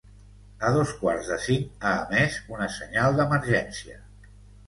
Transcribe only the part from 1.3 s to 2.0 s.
de cinc ha